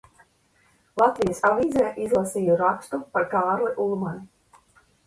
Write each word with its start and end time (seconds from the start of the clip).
"Latvijas 1.01 1.41
Avīzē" 1.51 1.85
izlasīju 2.07 2.57
rakstu 2.65 3.03
par 3.15 3.31
Kārli 3.37 3.75
Ulmani. 3.87 4.29